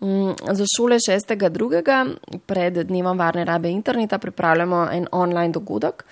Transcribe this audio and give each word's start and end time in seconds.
Mm, 0.00 0.32
za 0.52 0.64
šole 0.76 0.96
6.2. 0.96 2.14
pred 2.46 2.74
dnevom 2.74 3.18
varne 3.18 3.44
rabe 3.44 3.68
interneta 3.68 4.18
pripravljamo 4.18 4.88
en 4.92 5.06
online 5.12 5.52
dogodek, 5.52 6.04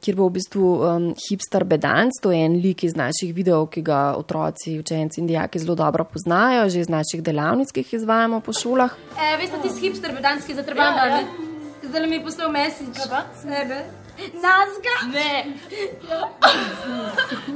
kjer 0.00 0.16
bo 0.16 0.26
v 0.28 0.34
bistvu 0.34 0.72
um, 0.74 1.06
hipster 1.28 1.64
bedanc, 1.64 2.20
to 2.22 2.32
je 2.32 2.44
en 2.44 2.58
lik 2.60 2.84
iz 2.84 2.96
naših 2.96 3.32
videov, 3.34 3.70
ki 3.72 3.82
ga 3.82 4.00
otroci, 4.16 4.78
učenci 4.78 5.20
in 5.20 5.26
dijaki 5.26 5.58
zelo 5.58 5.74
dobro 5.74 6.04
poznajo, 6.04 6.68
že 6.68 6.80
iz 6.80 6.92
naših 6.92 7.22
delavnic, 7.22 7.72
ki 7.72 7.80
jih 7.80 7.94
izvajamo 8.02 8.40
po 8.40 8.52
šolah. 8.52 8.92
E, 9.16 9.36
veste, 9.40 9.62
ti 9.62 9.72
hipster 9.80 10.12
bedanc, 10.12 10.44
ki 10.44 10.54
zatrban, 10.60 10.94
da 11.00 11.06
ja, 11.06 11.16
ja. 11.16 11.88
zdaj 11.88 12.06
mi 12.06 12.20
je 12.20 12.24
poslal 12.24 12.52
mesič. 12.52 13.00
Sebe. 13.40 13.84
Nazga! 14.20 14.96
Ne! 15.12 15.46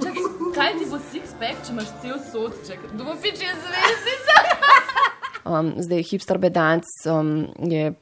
Čakaj, 0.03 0.23
kaj 0.55 0.73
ti 0.79 0.85
bo 0.89 0.99
six 1.13 1.37
pack, 1.41 1.61
če 1.67 1.77
imaš 1.77 1.93
cel 2.01 2.17
sodček? 2.33 2.81
Kdo 2.95 3.17
bi 3.21 3.35
če 3.37 3.53
zvezdica? 3.67 4.34
Um, 5.45 5.75
zdaj, 5.79 6.03
hipster 6.11 6.39
bedanc 6.41 6.89
um, 7.11 7.47
je 7.71 7.93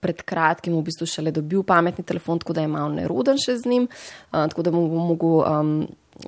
pred 0.00 0.22
kratkim 0.24 0.74
v 0.78 0.84
bistvu 0.86 1.06
šele 1.08 1.32
dobil 1.34 1.62
pametni 1.66 2.04
telefon, 2.06 2.40
tako 2.40 2.56
da 2.56 2.64
je 2.64 2.72
malo 2.72 2.92
neroden 2.94 3.40
še 3.40 3.58
z 3.60 3.68
njim, 3.68 3.88
uh, 3.90 4.46
tako 4.48 4.64
da 4.64 4.72
mu 4.74 4.86
bo 4.88 5.02
mogel 5.10 5.34
um, 5.44 5.72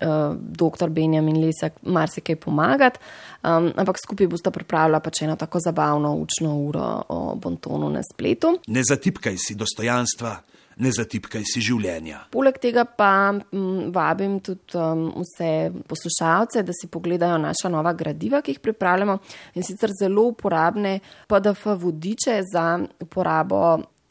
uh, 0.03 0.34
dr. 0.37 0.91
Benjamin 0.93 1.41
Lesek 1.41 1.81
marsikaj 1.83 2.37
pomagati. 2.37 3.01
Um, 3.43 3.73
ampak 3.77 3.98
skupaj 4.03 4.29
bosta 4.31 4.53
pripravila 4.55 5.01
pač 5.01 5.25
eno 5.27 5.37
tako 5.41 5.62
zabavno 5.65 6.15
učno 6.20 6.55
uro 6.69 6.89
o 7.09 7.20
bontonu 7.34 7.89
na 7.91 8.05
spletu. 8.05 8.59
Ne 8.67 8.84
zatipkaj 8.84 9.39
si 9.41 9.56
dostojanstva 9.59 10.37
ne 10.77 10.93
zatipkaj 10.93 11.45
si 11.47 11.62
življenja. 11.65 12.27
Poleg 12.33 12.59
tega 12.62 12.85
pa 12.85 13.12
m, 13.33 13.43
mm, 13.53 13.93
vabim 13.95 14.39
tudi 14.45 14.79
um, 14.79 15.09
vse 15.23 15.53
poslušalce, 15.89 16.62
da 16.62 16.75
si 16.77 16.91
pogledajo 16.93 17.39
naša 17.43 17.71
nova 17.73 17.93
gradiva, 17.93 18.43
ki 18.43 18.57
jih 18.57 18.62
pripravljamo 18.65 19.19
in 19.55 19.67
sicer 19.67 19.93
zelo 19.98 20.29
uporabne 20.33 20.98
PDF 21.29 21.67
vodiče 21.83 22.41
za 22.53 22.67
uporabo 23.01 23.62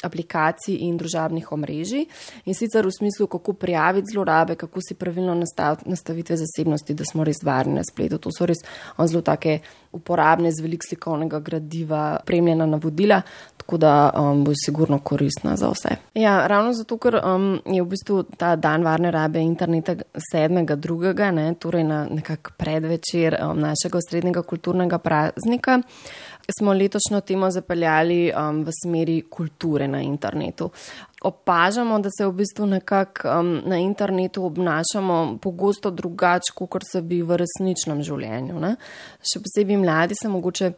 aplikacij 0.03 0.81
in 0.87 0.97
družabnih 0.97 1.51
omrežij 1.53 2.05
in 2.45 2.57
sicer 2.57 2.85
v 2.85 2.91
smislu, 2.91 3.27
kako 3.27 3.53
prijaviti 3.53 4.13
zlorabe, 4.13 4.55
kako 4.55 4.81
si 4.81 4.95
pravilno 4.95 5.35
nastaviti 5.35 5.89
nastavitve 5.89 6.37
zasebnosti, 6.37 6.93
da 6.93 7.05
smo 7.05 7.23
res 7.23 7.43
varni 7.43 7.77
na 7.77 7.83
spletu. 7.85 8.17
To 8.17 8.33
so 8.33 8.45
res 8.49 8.63
zelo 8.97 9.21
take 9.21 9.59
uporabne, 9.91 10.51
z 10.51 10.63
velik 10.63 10.85
slikovnega 10.87 11.39
gradiva, 11.39 12.19
premljena 12.25 12.65
navodila, 12.65 13.21
tako 13.71 13.77
da 13.77 14.09
um, 14.19 14.43
bo 14.43 14.51
sigurno 14.65 14.99
koristna 14.99 15.55
za 15.55 15.69
vse. 15.69 15.89
Ja, 16.13 16.47
ravno 16.47 16.73
zato, 16.73 16.97
ker 16.97 17.15
um, 17.23 17.61
je 17.65 17.81
v 17.81 17.87
bistvu 17.87 18.23
ta 18.37 18.55
dan 18.55 18.83
varne 18.83 19.11
rabe 19.11 19.39
interneta 19.39 19.95
7.2., 20.33 21.31
ne, 21.31 21.53
torej 21.55 21.83
na 21.83 22.05
nekak 22.11 22.51
predvečer 22.57 23.37
um, 23.39 23.59
našega 23.59 23.99
srednjega 24.09 24.43
kulturnega 24.43 24.97
praznika 24.97 25.79
smo 26.59 26.73
letošnjo 26.73 27.21
temo 27.21 27.51
zapeljali 27.51 28.31
um, 28.31 28.63
v 28.63 28.71
smeri 28.83 29.21
kulture 29.29 29.87
na 29.87 30.01
internetu. 30.01 30.69
Opažamo, 31.21 31.99
da 31.99 32.09
se 32.09 32.25
v 32.25 32.31
bistvu 32.33 32.65
nekako 32.65 33.29
um, 33.29 33.61
na 33.65 33.77
internetu 33.77 34.45
obnašamo 34.45 35.37
pogosto 35.41 35.91
drugače, 35.91 36.53
kot 36.55 36.81
se 36.91 37.01
bi 37.01 37.19
v 37.21 37.37
resničnem 37.37 38.01
življenju. 38.01 38.57
Ne? 38.57 38.71
Še 39.21 39.37
posebej 39.43 39.77
mladi 39.77 40.17
se 40.17 40.31
mogoče 40.33 40.71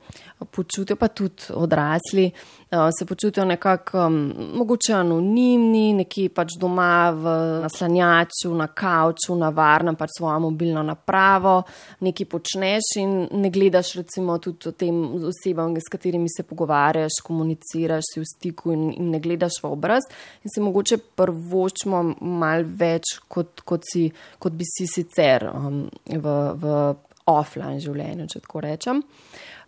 počutijo, 0.52 0.97
pa 0.99 1.08
tudi 1.08 1.47
odrasli, 1.55 2.25
uh, 2.27 2.89
se 2.91 3.08
počutijo 3.08 3.45
nekako 3.47 4.02
um, 4.03 4.17
mogoče 4.59 4.97
anonimni, 4.97 5.94
nekje 6.02 6.27
pač 6.36 6.58
doma 6.59 7.14
v 7.16 7.38
naslanjaču, 7.64 8.52
na 8.59 8.67
kavču, 8.67 9.39
na 9.39 9.47
varnem 9.55 9.95
pač 9.95 10.17
svojo 10.17 10.44
mobilno 10.49 10.83
napravo, 10.83 11.61
nekaj 12.03 12.30
počneš 12.36 12.91
in 12.99 13.16
ne 13.31 13.53
gledaš 13.53 13.94
recimo 14.02 14.36
tudi 14.44 14.67
o 14.67 14.75
tem 14.75 14.99
osebam, 15.31 15.71
s 15.80 15.88
katerimi 15.88 16.27
se 16.27 16.44
pogovarjaš, 16.44 17.23
komuniciraš, 17.23 18.11
si 18.11 18.19
v 18.19 18.27
stiku 18.27 18.75
in, 18.75 18.89
in 18.91 19.16
ne 19.16 19.23
gledaš 19.23 19.64
v 19.64 19.71
obraz 19.71 20.11
in 20.42 20.53
se 20.53 20.62
mogoče 20.62 20.98
prvočimo 21.16 22.02
mal 22.42 22.66
več, 22.66 23.17
kot, 23.28 23.62
kot, 23.67 23.86
si, 23.92 24.08
kot 24.39 24.58
bi 24.58 24.67
si 24.67 24.88
sicer 24.89 25.48
um, 25.54 25.83
v, 26.10 26.38
v 26.60 26.77
offline 27.26 27.80
življenju, 27.84 28.28
če 28.32 28.44
tako 28.44 28.64
rečem. 28.66 29.04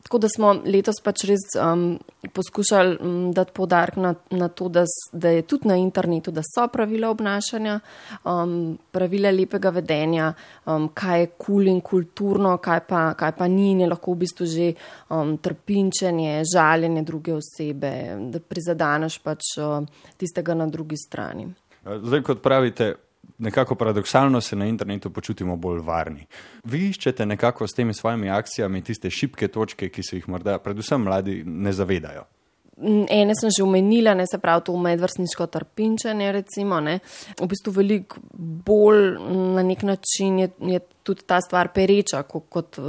Tako 0.06 0.20
da 0.22 0.30
smo 0.30 0.52
letos 0.70 1.00
pač 1.02 1.24
res 1.26 1.44
um, 1.58 1.96
poskušali 2.36 2.98
um, 3.02 3.14
dati 3.34 3.56
podarek 3.58 3.96
na, 3.98 4.12
na 4.38 4.52
to, 4.54 4.68
da, 4.70 4.84
da 5.14 5.32
je 5.34 5.42
tudi 5.50 5.72
na 5.72 5.80
internetu, 5.82 6.30
da 6.30 6.44
so 6.46 6.68
pravila 6.70 7.10
obnašanja, 7.10 7.80
um, 8.30 8.76
pravila 8.94 9.32
lepega 9.34 9.72
vedenja, 9.74 10.28
um, 10.70 10.92
kaj 10.94 11.24
je 11.24 11.32
kul 11.32 11.48
cool 11.48 11.72
in 11.72 11.82
kulturno, 11.82 12.54
kaj 12.62 12.84
pa, 12.86 13.02
kaj 13.18 13.34
pa 13.40 13.48
ni 13.50 13.72
in 13.72 13.82
je 13.82 13.90
lahko 13.90 14.14
v 14.14 14.22
bistvu 14.28 14.46
že 14.52 14.68
um, 15.10 15.38
trpinčenje, 15.42 16.44
žaljenje 16.54 17.02
druge 17.02 17.34
osebe, 17.40 17.96
da 18.30 18.40
prizadaneš 18.40 19.18
pač 19.26 19.56
uh, 19.58 19.82
tistega 20.22 20.54
na 20.54 20.70
drugi 20.70 21.02
strani. 21.02 21.50
Zdaj, 21.86 22.22
kot 22.30 22.46
pravite, 22.46 22.94
nekako 23.38 23.76
paradoksalno 23.76 24.42
se 24.42 24.56
na 24.56 24.66
internetu 24.66 25.10
počutimo 25.10 25.56
bolj 25.56 25.80
varni. 25.80 26.28
Vi 26.64 26.90
iščete 26.90 27.26
nekako 27.26 27.68
s 27.68 27.74
temi 27.74 27.94
svojimi 27.94 28.30
akcijami 28.30 28.82
tiste 28.82 29.10
šibke 29.10 29.48
točke, 29.48 29.90
ki 29.90 30.04
se 30.04 30.18
jih 30.18 30.30
morda 30.30 30.60
predvsem 30.60 31.02
mladi 31.02 31.44
ne 31.46 31.74
zavedajo. 31.74 32.24
Ene 32.78 33.32
sem 33.40 33.50
že 33.56 33.64
omenila, 33.64 34.14
ne 34.14 34.26
se 34.28 34.38
pravi 34.38 34.66
to 34.68 34.74
medvrstniško 34.78 35.46
trpinčenje, 35.48 36.32
recimo, 36.36 36.82
ne. 36.84 37.00
V 37.40 37.48
bistvu 37.48 37.72
veliko 37.72 38.20
bolj 38.36 39.16
na 39.56 39.64
nek 39.64 39.86
način 39.88 40.40
je, 40.40 40.50
je 40.60 40.82
tudi 41.08 41.24
ta 41.24 41.38
stvar 41.42 41.70
pereča 41.72 42.24
kot, 42.28 42.50
kot 42.52 42.80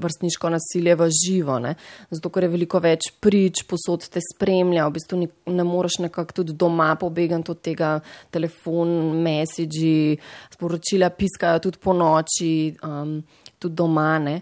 vrstniško 0.00 0.52
nasilje 0.54 0.96
v 0.96 1.10
živo, 1.12 1.58
ne. 1.60 1.74
Zato, 2.08 2.32
ker 2.32 2.46
je 2.48 2.52
veliko 2.54 2.80
več 2.80 3.10
prič, 3.20 3.66
posod 3.68 4.08
te 4.08 4.24
spremlja, 4.24 4.88
v 4.88 4.96
bistvu 4.96 5.20
ni, 5.20 5.28
ne 5.52 5.68
moreš 5.68 6.00
nekako 6.06 6.40
tudi 6.40 6.56
doma 6.56 6.94
pobegati 6.96 7.52
od 7.52 7.60
tega 7.60 7.92
telefon, 8.32 9.20
messagi, 9.20 10.16
sporočila 10.56 11.12
piskajo 11.12 11.60
tudi 11.68 11.82
po 11.82 11.92
noči, 11.92 12.52
um, 12.88 13.18
tudi 13.60 13.82
doma, 13.84 14.14
ne. 14.24 14.40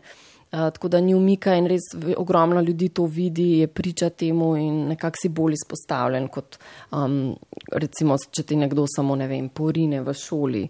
Eh, 0.52 0.70
tako 0.70 0.88
da 0.88 1.00
ni 1.00 1.14
umika 1.14 1.54
in 1.54 1.66
res 1.68 1.90
ogromno 2.16 2.60
ljudi 2.60 2.88
to 2.88 3.04
vidi, 3.04 3.58
je 3.58 3.66
priča 3.66 4.08
temu 4.10 4.56
in 4.56 4.86
nekako 4.88 5.20
si 5.22 5.28
bolj 5.28 5.52
izpostavljen 5.52 6.28
kot 6.28 6.56
um, 6.90 7.36
recimo, 7.72 8.16
če 8.30 8.42
ti 8.42 8.56
nekdo 8.56 8.86
samo, 8.88 9.16
ne 9.16 9.26
vem, 9.28 9.50
porine 9.52 10.00
v 10.00 10.14
šoli. 10.16 10.62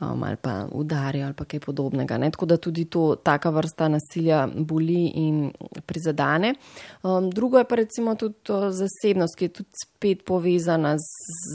Um, 0.00 0.22
ali 0.22 0.36
pa 0.36 0.66
udarijo 0.72 1.24
ali 1.26 1.34
pa 1.34 1.44
kaj 1.44 1.60
podobnega. 1.60 2.18
Ne? 2.18 2.30
Tako 2.30 2.46
da 2.46 2.56
tudi 2.56 2.84
to, 2.84 3.14
taka 3.14 3.50
vrsta 3.50 3.88
nasilja 3.88 4.48
boli 4.54 5.10
in 5.14 5.50
prizadane. 5.86 6.54
Um, 7.02 7.30
drugo 7.30 7.58
je 7.58 7.64
pa 7.64 7.74
recimo 7.74 8.14
tudi 8.14 8.34
zasebnost, 8.70 9.36
ki 9.36 9.44
je 9.44 9.48
tudi 9.48 9.68
spet 9.84 10.24
povezana 10.24 10.94
z, 10.96 11.04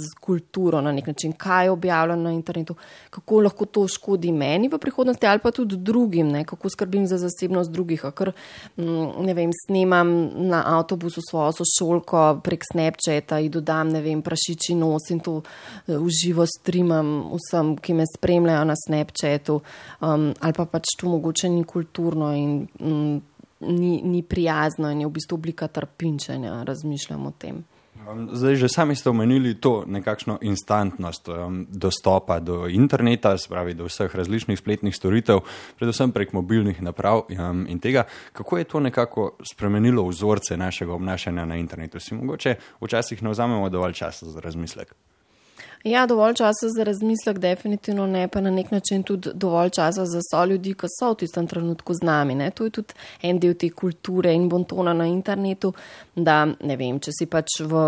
z 0.05 0.13
kulturo 0.21 0.81
na 0.81 0.91
nek 0.91 1.07
način, 1.07 1.33
kaj 1.33 1.65
je 1.65 1.71
objavljeno 1.71 2.21
na 2.21 2.31
internetu, 2.31 2.75
kako 3.09 3.39
lahko 3.41 3.65
to 3.65 3.87
škodi 3.87 4.31
meni 4.31 4.69
v 4.69 4.77
prihodnosti 4.77 5.25
ali 5.25 5.39
pa 5.39 5.51
tudi 5.51 5.77
drugim, 5.77 6.29
ne? 6.29 6.43
kako 6.45 6.69
skrbim 6.69 7.07
za 7.07 7.17
zasebnost 7.17 7.71
drugih. 7.71 8.05
Ker, 8.15 8.31
mm, 8.77 9.25
ne 9.25 9.33
vem, 9.33 9.49
snemam 9.65 10.29
na 10.35 10.61
avtobusu 10.77 11.21
svojo 11.29 11.51
sošolko 11.51 12.41
prek 12.43 12.61
Snapchata 12.71 13.39
in 13.39 13.51
dodam, 13.51 13.89
ne 13.89 14.01
vem, 14.01 14.21
prašiči 14.21 14.75
nos 14.75 15.09
in 15.09 15.19
to 15.19 15.41
uh, 15.41 15.97
uživo 15.97 16.45
streamam 16.45 17.31
vsem, 17.33 17.75
ki 17.77 17.93
me 17.93 18.05
spremljajo 18.05 18.34
spremljajo 18.35 18.65
na 18.65 18.73
Snapchatu, 18.75 19.61
um, 20.01 20.33
ali 20.39 20.53
pa 20.53 20.65
pač 20.65 20.83
to 20.99 21.07
mogoče 21.09 21.49
ni 21.49 21.63
kulturno 21.63 22.33
in 22.35 22.67
um, 22.79 23.21
ni, 23.59 24.01
ni 24.03 24.23
prijazno 24.23 24.91
in 24.91 25.01
je 25.01 25.07
v 25.07 25.11
bistvu 25.11 25.35
oblika 25.35 25.67
trpinčenja, 25.67 26.63
razmišljam 26.63 27.25
o 27.25 27.31
tem. 27.31 27.63
Um, 28.05 28.27
zdaj, 28.33 28.55
že 28.55 28.69
sami 28.69 28.95
ste 28.95 29.09
omenili 29.09 29.55
to 29.55 29.85
nekakšno 29.87 30.37
instantnost 30.41 31.29
um, 31.29 31.65
dostopa 31.69 32.39
do 32.39 32.67
interneta, 32.67 33.37
spravi 33.37 33.73
do 33.73 33.87
vseh 33.87 34.11
različnih 34.15 34.59
spletnih 34.59 34.95
storitev, 34.95 35.39
predvsem 35.79 36.11
prek 36.11 36.35
mobilnih 36.35 36.81
naprav 36.83 37.23
um, 37.29 37.65
in 37.71 37.79
tega, 37.79 38.03
kako 38.33 38.57
je 38.57 38.63
to 38.63 38.79
nekako 38.79 39.31
spremenilo 39.41 40.03
vzorce 40.03 40.57
našega 40.57 40.93
obnašanja 40.93 41.45
na 41.45 41.57
internetu. 41.57 41.99
Si 41.99 42.15
mogoče 42.15 42.55
včasih 42.83 43.23
ne 43.23 43.31
vzamemo 43.31 43.69
dovolj 43.69 43.93
časa 43.93 44.29
za 44.29 44.39
razmislek. 44.39 44.93
Ja, 45.85 46.07
dovolj 46.09 46.33
časa 46.33 46.69
za 46.77 46.83
razmislek, 46.83 47.37
definitivno 47.39 48.07
ne, 48.07 48.27
pa 48.27 48.41
na 48.41 48.49
nek 48.49 48.71
način 48.71 49.03
tudi 49.03 49.29
dovolj 49.33 49.69
časa 49.69 50.05
za 50.05 50.19
so 50.31 50.45
ljudi, 50.45 50.73
ki 50.73 50.87
so 50.89 51.11
v 51.11 51.17
tistem 51.21 51.47
trenutku 51.47 51.93
z 51.93 52.01
nami. 52.01 52.35
Ne. 52.35 52.47
To 52.51 52.65
je 52.65 52.71
tudi 52.73 52.93
en 53.21 53.39
del 53.39 53.53
te 53.53 53.69
kulture 53.69 54.33
in 54.33 54.47
bontona 54.49 54.93
na 54.93 55.05
internetu, 55.05 55.73
da 56.15 56.39
ne 56.45 56.77
vem, 56.79 56.97
če 56.99 57.13
si 57.13 57.27
pač 57.29 57.59
v, 57.61 57.83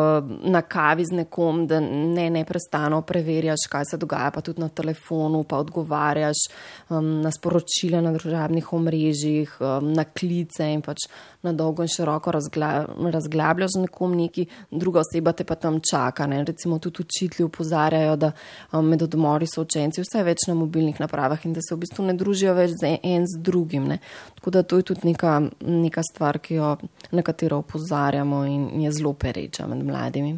na 0.45 0.61
kavi 0.61 1.07
z 1.09 1.17
nekom, 1.23 1.63
da 1.65 1.79
ne 1.81 2.27
neprestano 2.35 3.01
preverjaš, 3.01 3.65
kaj 3.71 3.89
se 3.89 3.97
dogaja, 3.97 4.29
pa 4.35 4.45
tudi 4.45 4.61
na 4.61 4.69
telefonu, 4.69 5.41
pa 5.49 5.57
odgovarjaš 5.57 6.44
um, 6.89 7.09
na 7.25 7.33
sporočila 7.33 8.03
na 8.05 8.13
družabnih 8.13 8.69
omrežjih, 8.77 9.57
um, 9.57 9.89
na 9.97 10.05
klice 10.05 10.69
in 10.69 10.85
pač 10.85 11.07
na 11.41 11.53
dolgo 11.53 11.81
in 11.81 11.89
široko 11.89 12.29
razgla, 12.31 12.71
razglabljaš 13.09 13.73
z 13.73 13.83
nekom 13.88 14.15
neki, 14.21 14.45
druga 14.69 15.01
oseba 15.01 15.33
te 15.33 15.49
pa 15.49 15.57
tam 15.57 15.81
čaka. 15.81 16.29
Ne. 16.29 16.44
Recimo 16.45 16.77
tudi 16.77 17.01
učitelji 17.01 17.49
upozarjajo 17.49 17.86
opozarjajo, 17.87 18.15
da 18.15 18.31
um, 18.71 18.85
med 18.85 19.01
odmori 19.01 19.47
so 19.47 19.61
učenci 19.61 20.01
vse 20.01 20.23
več 20.23 20.47
na 20.47 20.55
mobilnih 20.55 20.99
napravah 20.99 21.45
in 21.45 21.53
da 21.53 21.61
se 21.61 21.75
v 21.75 21.79
bistvu 21.79 22.05
ne 22.05 22.13
družijo 22.13 22.53
več 22.53 22.71
z 22.79 22.99
en 23.03 23.25
z 23.25 23.41
drugim. 23.41 23.87
Ne. 23.87 23.99
Tako 24.35 24.51
da 24.51 24.63
to 24.63 24.77
je 24.77 24.83
tudi 24.83 25.07
neka, 25.07 25.49
neka 25.61 26.03
stvar, 26.03 26.39
jo, 26.49 26.77
na 27.11 27.21
katero 27.21 27.57
opozarjamo 27.57 28.45
in 28.45 28.81
je 28.81 28.91
zelo 28.91 29.13
pereča 29.13 29.67
med 29.67 29.85
mladimi. 29.85 30.37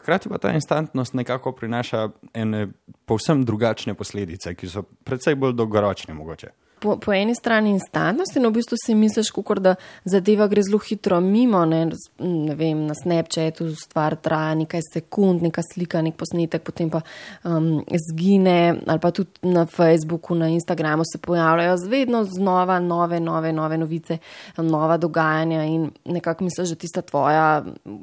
Hkrati 0.00 0.28
pa 0.28 0.38
ta 0.38 0.50
instantnost 0.52 1.14
nekako 1.14 1.52
prinaša 1.52 2.08
ene 2.34 2.66
povsem 3.06 3.44
drugačne 3.44 3.94
posledice, 3.94 4.54
ki 4.54 4.68
so 4.68 4.82
predvsej 4.82 5.36
bolj 5.38 5.54
dolgoročne 5.54 6.14
mogoče 6.14 6.50
po, 6.80 6.96
po 6.96 7.12
eni 7.12 7.34
strani 7.34 7.70
instantnost 7.70 8.36
in 8.36 8.46
v 8.46 8.52
bistvu 8.58 8.76
si 8.80 8.94
misliš, 8.94 9.30
kukor, 9.34 9.60
da 9.60 9.74
zadeva 10.04 10.46
gre 10.48 10.62
zelo 10.62 10.78
hitro 10.82 11.20
mimo. 11.24 11.64
Ne, 11.66 11.86
ne 12.20 12.54
vem, 12.58 12.84
na 12.86 12.94
Snapchatu 12.94 13.68
stvar 13.76 14.16
traja 14.22 14.54
nekaj 14.60 14.84
sekund, 14.92 15.44
neka 15.46 15.64
slika, 15.64 16.02
nek 16.04 16.18
posnetek, 16.20 16.64
potem 16.66 16.90
pa 16.92 17.00
um, 17.48 17.80
zgine, 18.08 18.76
ali 18.86 19.02
pa 19.02 19.12
tudi 19.16 19.48
na 19.48 19.66
Facebooku, 19.66 20.36
na 20.36 20.50
Instagramu 20.52 21.06
se 21.08 21.18
pojavljajo 21.22 21.76
vedno 21.88 22.24
znova 22.24 22.78
nove, 22.80 23.20
nove, 23.20 23.52
nove 23.52 23.78
novice, 23.78 24.18
nova 24.58 24.96
dogajanja 24.96 25.64
in 25.64 25.90
nekako 26.04 26.44
misliš, 26.44 26.74
da 26.74 26.82
tista 26.84 27.02
tvoja 27.02 27.46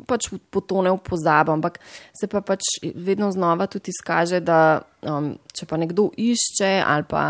pač 0.08 0.32
potone 0.50 0.92
v 0.92 0.98
pozabo, 1.04 1.54
ampak 1.54 1.80
se 2.20 2.28
pa 2.28 2.42
pač 2.42 2.80
vedno 2.96 3.32
znova 3.32 3.68
tudi 3.68 3.94
izkaže, 3.94 4.42
da 4.42 4.82
um, 5.06 5.34
če 5.54 5.68
pa 5.70 5.78
nekdo 5.78 6.10
išče 6.18 6.72
ali 6.88 7.06
pa 7.10 7.24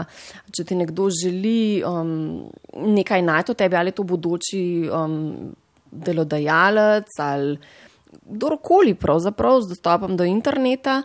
če 0.53 0.65
ti 0.69 0.77
nekdo 0.77 1.09
želi 1.11 1.32
um, 1.85 2.43
nekaj 2.73 3.21
najti 3.21 3.51
od 3.51 3.57
tebe, 3.57 3.77
ali 3.77 3.91
to 3.91 4.03
bodoči 4.03 4.89
um, 4.89 5.53
delodajalec 5.91 7.19
ali 7.19 7.57
kdorkoli 8.25 8.93
pravzaprav 8.95 9.61
z 9.61 9.73
dostopom 9.73 10.17
do 10.17 10.23
interneta. 10.23 11.01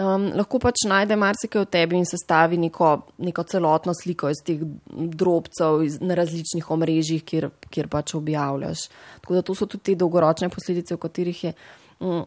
Um, 0.00 0.30
lahko 0.36 0.60
pač 0.62 0.84
najde 0.88 1.16
marsikaj 1.18 1.62
o 1.62 1.68
tebi 1.68 1.98
in 1.98 2.06
sestavi 2.08 2.56
neko, 2.56 2.92
neko 3.26 3.42
celotno 3.44 3.92
sliko 3.96 4.30
iz 4.30 4.38
teh 4.46 4.62
drobcev 4.86 5.82
iz, 5.84 5.98
na 6.00 6.14
različnih 6.16 6.70
omrežjih, 6.70 7.24
kjer, 7.26 7.50
kjer 7.68 7.88
pač 7.90 8.14
objavljaš. 8.16 8.86
Tako 9.20 9.36
da 9.36 9.42
to 9.42 9.56
so 9.58 9.66
tudi 9.66 9.90
te 9.90 9.98
dolgoročne 10.00 10.48
posledice, 10.48 10.94
o 10.94 11.02
katerih 11.02 11.44
je 11.44 11.54
Mm, 12.00 12.22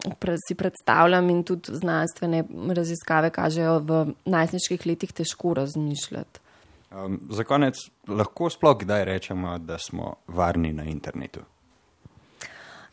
si 0.47 0.56
predstavljam 0.56 1.29
in 1.29 1.44
tudi 1.44 1.73
znanstvene 1.73 2.44
raziskave 2.75 3.29
kažejo 3.33 3.79
v 3.79 4.01
najsnižjih 4.25 4.85
letih 4.85 5.13
težko 5.13 5.53
razmišljati. 5.57 6.43
Um, 6.94 7.19
za 7.30 7.44
konec, 7.44 7.75
lahko 8.07 8.50
sploh 8.54 8.78
kdaj 8.78 9.06
rečemo, 9.06 9.57
da 9.57 9.78
smo 9.78 10.16
varni 10.28 10.74
na 10.74 10.84
internetu? 10.84 11.42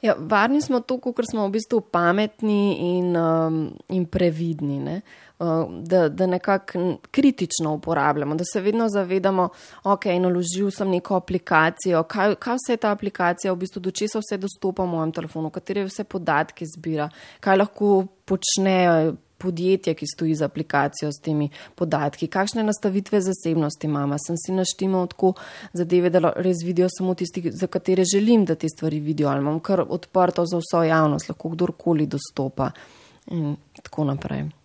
Ja, 0.01 0.15
varni 0.19 0.63
smo 0.65 0.81
to, 0.81 0.97
ker 1.05 1.27
smo 1.29 1.45
v 1.45 1.53
bistvu 1.59 1.83
pametni 1.93 2.97
in, 2.97 3.11
um, 3.17 3.59
in 3.93 4.07
previdni. 4.09 4.79
Ne? 4.81 5.01
Uh, 5.41 5.69
da, 5.85 6.09
da 6.09 6.27
nekako 6.27 6.97
kritično 7.11 7.75
uporabljamo, 7.77 8.35
da 8.35 8.45
se 8.45 8.61
vedno 8.61 8.89
zavedamo, 8.89 9.49
ok, 9.85 10.07
naložil 10.21 10.71
sem 10.73 10.89
neko 10.89 11.21
aplikacijo, 11.21 12.03
kaj, 12.03 12.39
kaj 12.41 12.57
vse 12.57 12.77
ta 12.81 12.95
aplikacija, 12.97 13.53
v 13.53 13.61
bistvu 13.61 13.85
do 13.85 13.93
česa 13.93 14.25
vse 14.25 14.41
dostopa 14.41 14.85
v 14.85 14.95
mojem 14.95 15.13
telefonu, 15.13 15.51
katere 15.53 15.85
vse 15.85 16.05
podatke 16.05 16.65
zbira, 16.77 17.11
kaj 17.41 17.61
lahko 17.61 18.07
počne 18.25 18.79
podjetje, 19.41 19.95
ki 19.95 20.07
stoji 20.07 20.35
za 20.35 20.45
aplikacijo 20.51 21.11
s 21.13 21.23
temi 21.25 21.49
podatki, 21.75 22.29
kakšne 22.29 22.63
nastavitve 22.63 23.21
zasebnosti 23.25 23.87
imamo. 23.87 24.19
Sem 24.27 24.37
si 24.39 24.53
naštimal 24.53 25.09
tako 25.11 25.33
zadeve, 25.73 26.11
da 26.11 26.33
res 26.37 26.63
vidijo 26.65 26.89
samo 26.93 27.15
tisti, 27.15 27.51
za 27.51 27.67
katere 27.67 28.05
želim, 28.05 28.45
da 28.45 28.55
te 28.55 28.69
stvari 28.69 29.01
vidijo, 29.01 29.29
ali 29.29 29.41
imam 29.41 29.61
kar 29.61 29.85
odprto 29.89 30.47
za 30.47 30.61
vso 30.61 30.85
javnost, 30.85 31.29
lahko 31.29 31.49
kdorkoli 31.57 32.07
dostopa 32.07 32.71
in 33.31 33.57
tako 33.83 34.05
naprej. 34.05 34.60